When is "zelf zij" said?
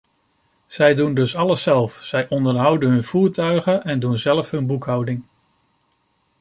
1.63-2.29